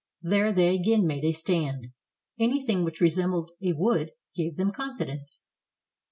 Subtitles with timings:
[0.23, 1.91] There they again made a stand;
[2.39, 5.43] anything which resembled a wood gave them confidence.